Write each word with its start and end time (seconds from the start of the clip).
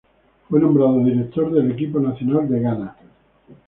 Fue 0.49 0.59
nombrado 0.59 0.97
director 1.05 1.53
del 1.53 1.73
equipo 1.73 1.99
nacional 1.99 2.49
de 2.49 2.59
Ghana. 2.59 2.95